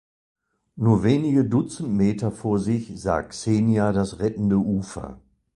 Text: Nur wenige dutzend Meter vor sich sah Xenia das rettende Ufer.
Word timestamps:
Nur 0.77 1.03
wenige 1.03 1.45
dutzend 1.45 1.91
Meter 1.93 2.31
vor 2.31 2.57
sich 2.57 2.99
sah 2.99 3.21
Xenia 3.21 3.91
das 3.91 4.17
rettende 4.17 4.55
Ufer. 4.55 5.21